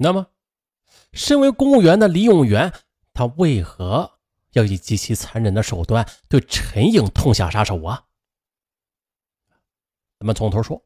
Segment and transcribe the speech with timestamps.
[0.00, 0.28] 那么，
[1.12, 2.72] 身为公务员的李永元，
[3.12, 4.18] 他为何
[4.52, 8.04] 要以极其残忍的手段对陈颖痛下杀手啊？
[10.20, 10.84] 咱们从头说，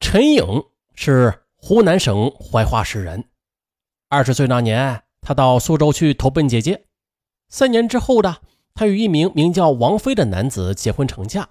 [0.00, 0.64] 陈颖
[0.94, 3.30] 是湖南省怀化市人。
[4.08, 6.86] 二十岁那年，他到苏州去投奔姐姐。
[7.48, 8.42] 三年之后的，
[8.74, 11.50] 他与一名名叫王飞的男子结婚成家。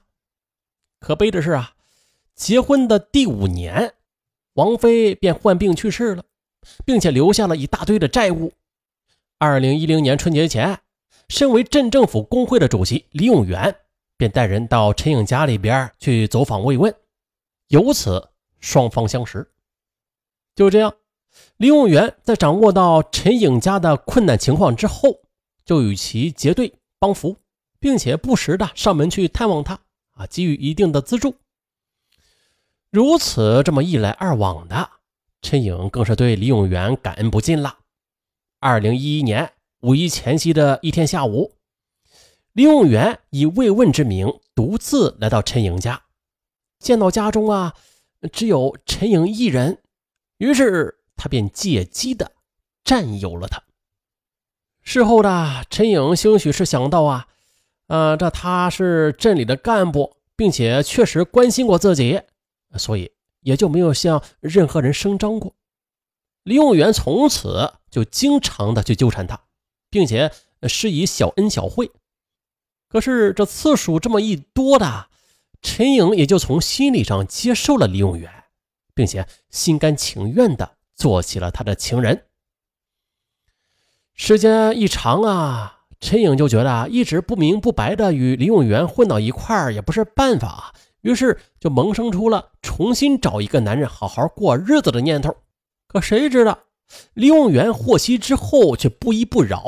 [0.99, 1.75] 可悲的是啊，
[2.35, 3.95] 结婚的第五年，
[4.54, 6.23] 王菲便患病去世了，
[6.85, 8.53] 并且留下了一大堆的债务。
[9.38, 10.80] 二零一零年春节前，
[11.30, 13.75] 身为镇政府工会的主席李永元。
[14.16, 16.95] 便带人到陈颖家里边去走访慰问，
[17.70, 18.30] 由此
[18.61, 19.52] 双方相识。
[20.55, 20.94] 就这样，
[21.58, 25.20] 李永元在掌握到陈颖家的困难情况之后，
[25.66, 27.35] 就与其结对帮扶，
[27.80, 29.73] 并且不时的上门去探望他，
[30.11, 31.35] 啊，给予一定的资助。
[32.93, 34.88] 如此这么一来二往的，
[35.41, 37.79] 陈颖更是对李永元感恩不尽了。
[38.59, 41.55] 二零一一年五一前夕的一天下午。
[42.52, 46.03] 李永元以慰问之名，独自来到陈颖家，
[46.77, 47.73] 见到家中啊，
[48.31, 49.80] 只有陈颖一人，
[50.38, 52.31] 于是他便借机的
[52.83, 53.59] 占有了他。
[54.83, 57.25] 事后的陈颖兴许是想到啊，
[57.88, 62.22] 呃，这他是镇里的干部，并且确实关心过自己，
[62.77, 65.55] 所以也就没有向任何人声张过。
[66.43, 69.39] 李永元从此就经常的去纠缠他，
[69.89, 70.31] 并且
[70.63, 71.91] 施以小恩小惠。
[72.89, 75.07] 可是这次数这么一多的，
[75.61, 78.29] 陈颖也就从心理上接受了李永元，
[78.94, 82.25] 并且心甘情愿的做起了他的情人。
[84.13, 95.34] 时间一长啊，陈颖就觉得一直不明不白的与李永元混到一块儿也不是办法，于是就萌生出了重新找一个男人好好过日子的念头。
[95.88, 96.58] 可谁知道
[97.14, 99.64] 李永元获悉之后却不依不饶。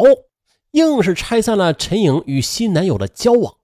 [0.71, 3.55] 硬是拆散了陈颖与新男友的交往。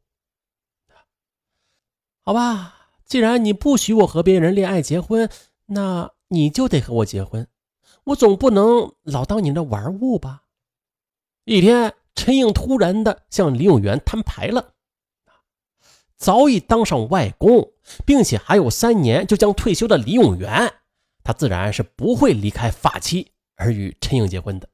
[2.22, 5.30] 好吧，既然你不许我和别人恋爱结婚，
[5.66, 7.46] 那你就得和我结婚。
[8.06, 10.44] 我总不能老当你的玩物吧？
[11.44, 14.71] 一天，陈颖突然的向李永元摊牌了。
[16.22, 17.72] 早已当上外公，
[18.06, 20.72] 并且还有三年就将退休的李永元，
[21.24, 24.70] 他自然是不会离开发妻而与陈颖结婚的。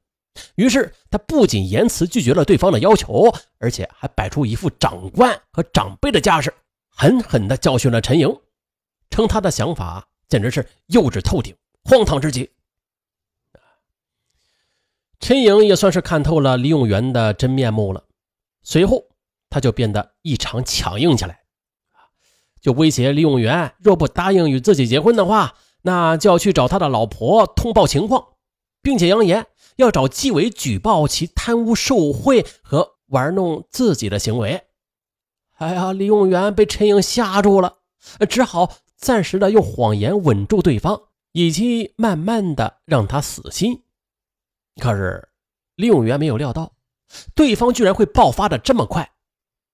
[0.56, 6.52] 于是，他不仅严词拒绝了对方的要求，而且还摆出一副长官和长辈的架势，
[6.90, 8.28] 狠狠地教训了陈颖，
[9.08, 12.50] 称他的想法简直是幼稚透顶、荒唐至极。
[15.18, 18.04] 陈颖也算是看透了李永元的真面目了，
[18.62, 19.07] 随后
[19.50, 21.40] 他就变得异常强硬起来，
[22.60, 28.34] 就威胁李永元，若不答应与自己结婚的话，那就要去找他的老婆通报情况，
[28.82, 29.46] 并且扬言。
[29.76, 34.64] 要找纪委举报其贪污受贿和玩弄自己的行为。
[35.58, 37.76] 哎呀，李永元被陈英吓住了，
[38.28, 41.00] 只好暂时的用谎言稳住对方，
[41.30, 43.84] 以及慢慢的让他死心。
[44.80, 45.28] 可是
[45.76, 46.72] 李永元没有料到，
[47.36, 49.12] 对方居然会爆发的这么快。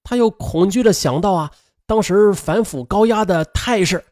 [0.05, 1.53] 他又恐惧的想到啊，
[1.87, 4.05] 当时反腐高压的态势，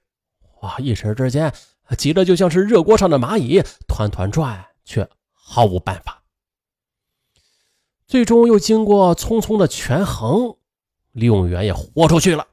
[0.62, 1.54] 哇，一时之间
[1.96, 5.08] 急得就像是热锅上的蚂蚁，团团转，却。
[5.44, 6.22] 毫无办法，
[8.06, 10.56] 最终又经过匆匆的权衡，
[11.10, 12.46] 李永元也豁出去了。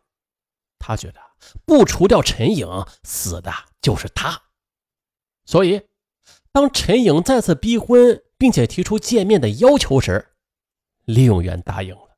[0.80, 1.22] 他觉得
[1.66, 2.68] 不除掉陈颖，
[3.04, 4.42] 死的就是他。
[5.46, 5.82] 所以，
[6.52, 10.34] 当陈颖再次逼婚，并且提出见面的要求时，
[11.06, 12.09] 李永元答应了。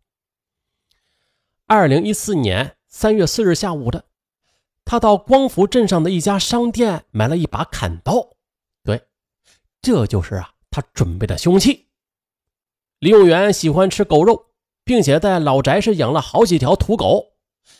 [1.74, 4.04] 二零一四年三月四日下午的，
[4.84, 8.36] 他到光福镇上的一家商店买了一把砍刀。
[8.84, 9.08] 对，
[9.82, 10.52] 这就是啊。
[10.70, 11.88] 他准备的凶器。
[13.00, 14.48] 李永元喜欢吃狗肉，
[14.84, 17.38] 并且在老宅是养了好几条土狗。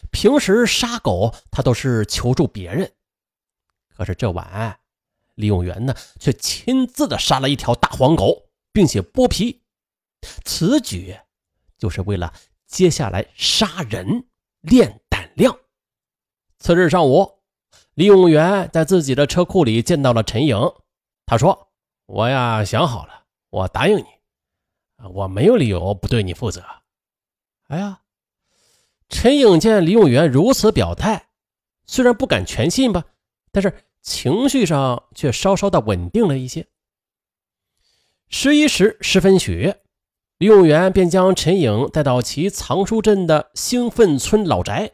[0.10, 2.94] 平时杀狗，他都是求助别人。
[3.90, 4.80] 可是这晚，
[5.36, 9.64] 李永元呢，却亲自的杀了一条大黄狗，并且剥皮。
[10.46, 11.18] 此举
[11.78, 12.34] 就是为了
[12.72, 14.26] 接下来杀人
[14.62, 15.56] 练胆量。
[16.58, 17.30] 次日上午，
[17.94, 20.58] 李永元在自己的车库里见到了陈颖，
[21.26, 21.68] 他说。
[22.08, 24.06] 我呀想好了，我答应你，
[25.14, 26.62] 我没有理由不对你负责。
[27.70, 28.02] 哎呀，
[29.08, 31.30] 陈颖见李永元如此表态，
[31.86, 33.06] 虽然不敢全信吧，
[33.54, 36.68] 但是情绪上却稍稍的稳定了一些。
[38.28, 39.74] 十一时十分许，
[40.42, 44.94] 李永元便将陈颖带到其藏书镇的兴奋村老宅。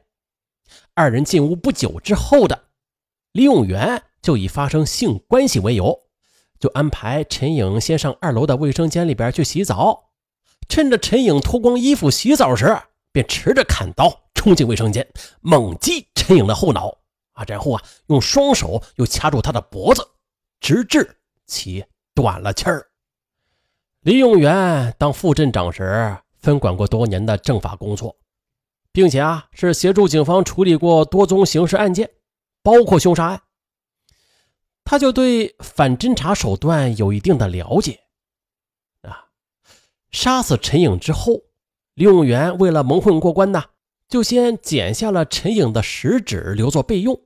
[0.94, 2.66] 二人进屋不久之后的，
[3.32, 6.02] 李永元就以发生性关系为由。
[6.60, 10.10] 就安排陈颖先上二楼的卫生间里边去洗澡。
[10.68, 12.78] 趁着陈颖脱光衣服洗澡时，
[13.14, 15.08] 便持着砍刀冲进卫生间，
[15.40, 16.90] 猛击陈颖的后脑。
[17.32, 20.06] 啊，然后啊，用双手又掐住他的脖子，
[20.60, 22.87] 直至其断了气儿。
[24.02, 28.16] 李永元当副镇长时，分管过多年的政法工作，
[28.92, 32.10] 并且啊，是协助警方处理过多宗刑事案件，
[32.64, 33.42] 包括凶杀案。
[34.86, 38.00] 他就对反侦查手段有一定的了解。
[39.02, 39.28] 啊，
[40.12, 41.42] 杀死陈颖之后，
[41.96, 43.64] 李永元为了蒙混过关呢，
[44.08, 47.20] 就先剪下了陈颖的食指留作备用。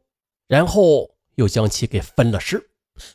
[0.47, 2.71] 然后又将其给分了尸，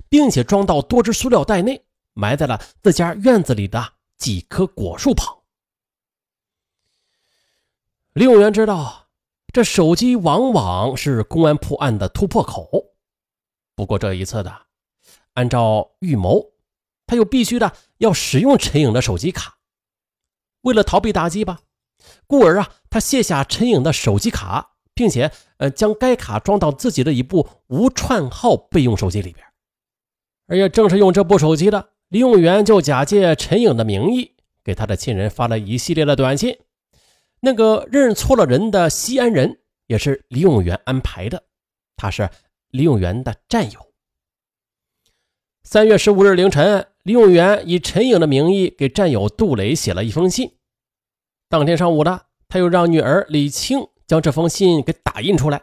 [0.08, 1.84] 并且装到多只塑料袋内，
[2.16, 5.36] 埋在了自家院子里的几棵果树旁。
[8.14, 9.08] 李永元知道，
[9.52, 12.96] 这手机往往是公安破案的突破口。
[13.74, 14.62] 不过这一次的，
[15.34, 16.52] 按照预谋，
[17.06, 19.58] 他又必须的要使用陈颖的手机卡。
[20.62, 21.60] 为了逃避打击吧，
[22.26, 24.72] 故而啊，他卸下陈颖的手机卡。
[24.98, 29.46] 并且，呃，将该卡装到自己的一部无串号备用手机里边。
[30.46, 36.58] 而也正是用这部手机的李永元，就假借陈颖的名义，给他的亲人发了一系列的短信。
[37.40, 41.44] 那个认错了人的西安人，也是李永元安排的，
[41.96, 42.30] 他是
[42.70, 43.80] 李永元的战友。
[45.62, 50.52] 三月十五日凌晨，李永元以陈颖的名义给战友杜磊写了一封信。
[51.48, 53.88] 当天上午的，他又让女儿李青。
[54.06, 55.60] 将这封信给打印出来，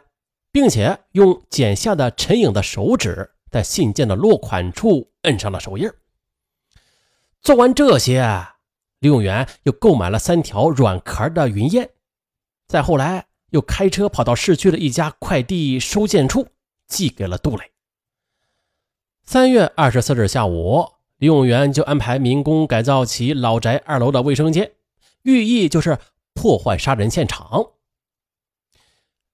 [0.52, 5.90] 并且用剪下的陈颖的手指在信件的落款处摁上了手印。
[7.44, 8.26] 做完这些，
[9.00, 11.90] 李永元又购买了三条软壳的云烟，
[12.66, 16.48] 再后来又开车跑到市区的一家快递收件处
[16.86, 17.72] 寄给了杜磊。
[19.24, 20.88] 三月二十四日下午，
[21.18, 24.72] 李永元就安排民工改造其老宅二楼的卫生间，
[25.24, 25.98] 寓意就是
[26.32, 27.72] 破坏杀人现场。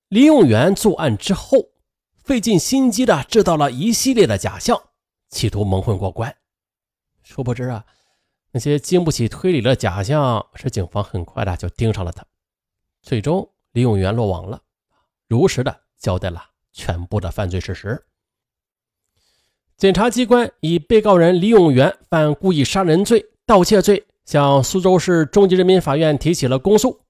[0.09, 1.69] 李永元作案之后，
[2.25, 4.83] 费尽心机的制造了一系列的假象，
[5.29, 6.37] 企图蒙混过关。
[7.23, 7.87] 殊不知啊，
[8.53, 12.25] 那些经不起推理的假象，使警方很快的就盯上了他。
[13.03, 14.61] 最终，李永元落网了，
[15.29, 16.43] 如实的交代了
[16.73, 18.05] 全部的犯罪事实。
[19.77, 27.01] 检察机关以被告人李永元犯故意杀人罪、盗窃罪，向苏州市中级人民法院提起了公诉。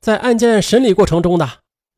[0.00, 1.48] 在案件审理过程中呢。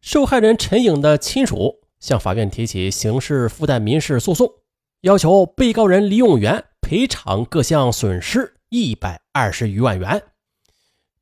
[0.06, 4.52] 受害人陈颖的亲属向法院提起刑事附带民事诉讼，
[5.00, 10.22] 要求被告人李永元赔偿各项损失一百二十余万元。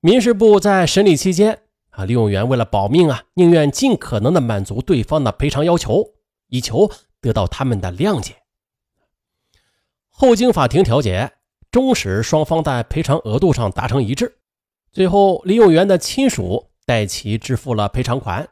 [0.01, 1.61] 民事部在审理期间，
[1.91, 6.15] 啊，李永元为了保命啊，宁愿尽可能的满足对方的赔偿要求，
[6.49, 8.39] 以求得到他们的谅解。
[10.11, 11.31] 后经法庭调解，
[11.71, 14.39] 终使双方在赔偿额度上达成一致。
[14.91, 18.49] 最后，李永元的亲属代其支付了赔偿款。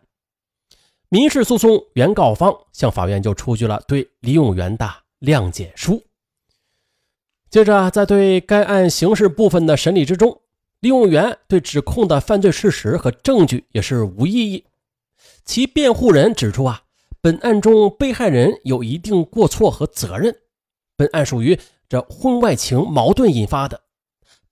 [1.08, 6.00] 民事诉讼原告方向法院就出具了对李永元的谅解书。
[7.50, 10.40] 接着，在对该案刑事部分的审理之中，
[10.78, 14.66] 李永元对指控的犯罪事实和证据也是无异议。
[15.44, 16.82] 其辩护人指出啊，
[17.20, 20.36] 本案中被害人有一定过错和责任，
[20.96, 21.58] 本案属于
[21.88, 23.82] 这婚外情矛盾引发的，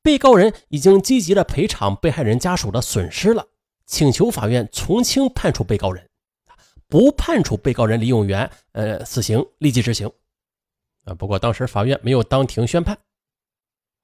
[0.02, 3.46] 被告人已经积极的赔偿被害人家属的损失了，
[3.86, 6.04] 请求法院从轻判处被告人。
[6.88, 10.10] 不判处被告人李永元呃死刑立即执行
[11.08, 11.14] 啊！
[11.14, 12.98] 不过当时法院没有当庭宣判。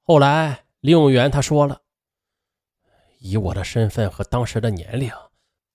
[0.03, 1.83] 后来李永元他说了
[3.19, 5.13] ：“以我的身份和当时的年龄，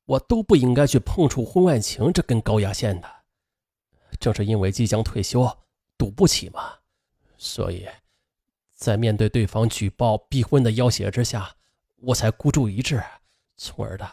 [0.06, 3.10] 我都不应该去碰触婚外情这根高压线的。
[4.20, 5.58] 正是因为即将退休，
[5.98, 6.74] 赌不起嘛，
[7.38, 7.88] 所以，
[8.76, 11.56] 在面对对方举报逼婚的要挟之下，
[11.98, 13.02] 我才孤注一掷，
[13.56, 14.10] 从而的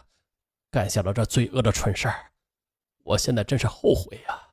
[0.71, 2.31] 干下了这罪恶的蠢事儿。”
[3.05, 4.46] 我现在真是后悔呀！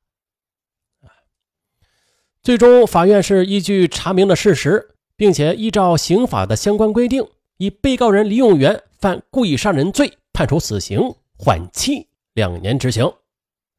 [2.43, 11.00] 最终，法院是依据查明的事实，并且依照刑法的相关规定，以被告人李永元犯故意杀人罪判处死刑，
[11.38, 13.07] 缓期两年执行；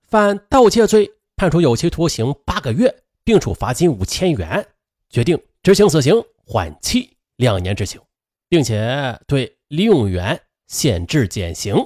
[0.09, 4.67] 犯盗窃罪判处有期徒刑八个月，并处罚金五千元，
[5.11, 8.01] 决定执行死刑，缓期两年执行，
[8.49, 11.77] 并且对李永元限制减刑。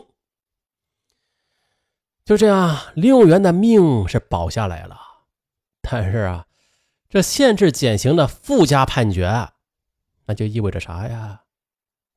[2.25, 4.97] 就这样，李永元的命是保下来了。
[5.81, 6.45] 但是啊，
[7.09, 9.51] 这限制减刑的附加判决，
[10.27, 11.45] 那就意味着啥呀？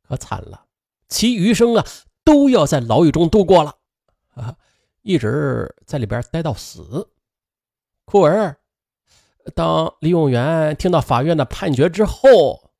[0.01, 0.65] 可惨了，
[1.07, 1.85] 其余生啊
[2.25, 3.77] 都要在牢狱中度过了
[4.33, 4.57] 啊，
[5.01, 7.09] 一直在里边待到死。
[8.03, 8.57] 故而，
[9.55, 12.71] 当李永元听到法院的判决之后，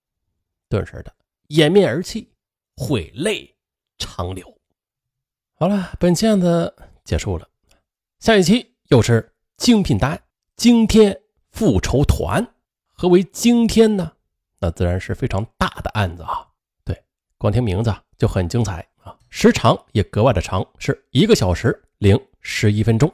[0.68, 1.15] 顿时的
[1.48, 2.34] 掩面而泣，
[2.75, 3.56] 悔泪
[3.98, 4.60] 长流。
[5.53, 6.75] 好了，本期案子
[7.06, 7.48] 结束了，
[8.20, 10.22] 下一期又是精品答案——
[10.58, 11.21] 惊天
[11.51, 12.55] 复仇团。
[12.93, 14.12] 何为惊天呢？
[14.60, 16.48] 那自然是非常大的案子啊！
[16.86, 17.03] 对，
[17.39, 23.12] 光听名字就很精彩啊，时长也格外的长，是一个小时零十一分钟。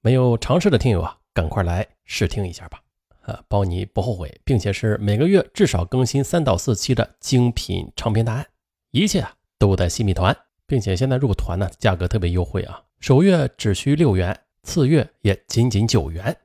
[0.00, 2.80] 没有尝试的听友啊，赶快来试听一下吧，
[3.22, 8.46] 啊，包你不后悔，并且是每个月至少更新三到四期的精品长篇大案，
[8.92, 10.36] 一切啊都在新米团，
[10.66, 16.36] 并且现在入团呢，价格特别优惠啊，首月只需六元，次月也仅仅九元。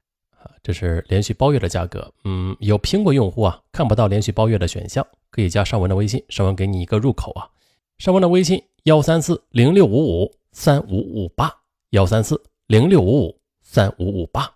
[0.63, 7.49] 这是连续包月的价格，嗯，有苹果用户啊看不到连续包月的选项，可以加尚文的微信，尚文给你一个入口啊。
[7.97, 11.51] 尚文的微信幺三四零六五五三五五八
[11.91, 14.51] 幺三四零六五五三五五八。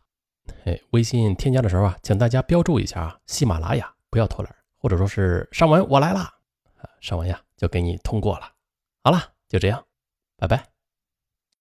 [0.65, 6.33] 嘿，微信添加的时候啊，请大家标注一下啊，喜马拉雅不要偷懒，或者说是尚文我来啦，
[6.77, 8.51] 啊，尚文呀就给你通过了。
[9.03, 9.83] 好了，就这样，
[10.37, 10.78] 拜拜。